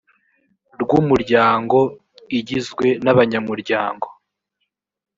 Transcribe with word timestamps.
rw’umuryango: 0.81 1.77
igizwe 2.39 2.87
n’abanyamuryango 3.03 4.07